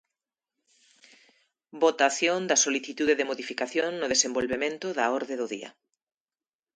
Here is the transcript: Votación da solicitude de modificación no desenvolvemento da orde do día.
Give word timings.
Votación 1.83 2.39
da 2.49 2.57
solicitude 2.65 3.13
de 3.19 3.27
modificación 3.29 3.91
no 3.97 4.07
desenvolvemento 4.13 4.87
da 4.97 5.05
orde 5.19 5.35
do 5.37 5.47
día. 5.53 5.69